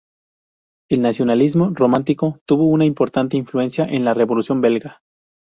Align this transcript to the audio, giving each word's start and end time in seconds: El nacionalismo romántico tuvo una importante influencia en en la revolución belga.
El 0.89 1.03
nacionalismo 1.03 1.69
romántico 1.75 2.39
tuvo 2.47 2.65
una 2.65 2.85
importante 2.85 3.37
influencia 3.37 3.85
en 3.85 3.97
en 3.97 4.05
la 4.05 4.15
revolución 4.15 4.59
belga. 4.59 4.99